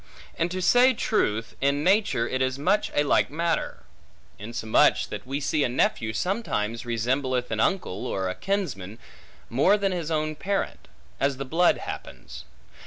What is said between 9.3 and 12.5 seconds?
more than his own parent; as the blood happens.